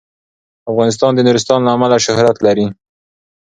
افغانستان 0.71 1.11
د 1.15 1.19
نورستان 1.27 1.59
له 1.63 1.71
امله 1.75 1.97
شهرت 2.05 2.37
لري. 2.47 2.67